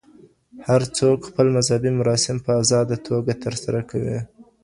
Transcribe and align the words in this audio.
هر 0.67 0.81
څوک 0.97 1.17
خپل 1.29 1.47
مذهبي 1.55 1.91
مراسم 1.99 2.37
په 2.45 2.51
آزاده 2.61 2.97
توګه 3.07 3.33
ترسره 3.43 3.81
کوي. 3.89 4.19